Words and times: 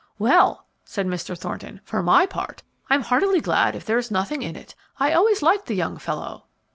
"Well," 0.17 0.65
said 0.83 1.05
Mr. 1.05 1.37
Thornton, 1.37 1.79
"for 1.83 2.01
my 2.01 2.25
part, 2.25 2.63
I'm 2.89 3.03
heartily 3.03 3.39
glad 3.39 3.75
if 3.75 3.85
there 3.85 3.99
is 3.99 4.09
nothing 4.09 4.41
in 4.41 4.55
it. 4.55 4.73
I 4.99 5.13
always 5.13 5.43
liked 5.43 5.67
the 5.67 5.75
young 5.75 5.97
fellow." 5.99 6.45